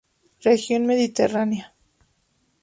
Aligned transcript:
Región 0.41 0.87
Mediterránea. 0.87 1.75